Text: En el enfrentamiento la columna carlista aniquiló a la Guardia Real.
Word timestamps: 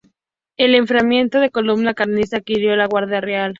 En 0.57 0.69
el 0.69 0.73
enfrentamiento 0.73 1.37
la 1.37 1.51
columna 1.51 1.93
carlista 1.93 2.37
aniquiló 2.37 2.73
a 2.73 2.75
la 2.75 2.87
Guardia 2.87 3.21
Real. 3.21 3.49